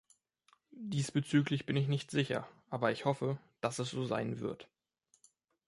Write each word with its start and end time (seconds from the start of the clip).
Diesbezüglich 0.71 1.67
bin 1.67 1.75
ich 1.75 1.87
nicht 1.87 2.09
sicher, 2.09 2.47
aber 2.71 2.91
ich 2.91 3.05
hoffe, 3.05 3.37
dass 3.59 3.77
es 3.77 3.91
so 3.91 4.03
sein 4.03 4.39
wird. 4.39 4.67